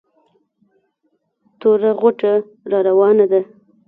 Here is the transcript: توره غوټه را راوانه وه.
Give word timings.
توره 1.59 1.91
غوټه 1.99 2.33
را 2.71 2.79
راوانه 2.85 3.25
وه. 3.29 3.41